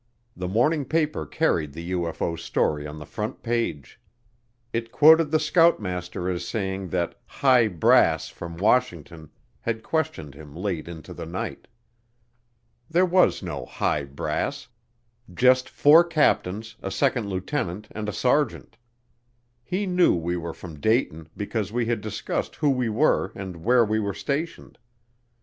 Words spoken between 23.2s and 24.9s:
and where we were stationed.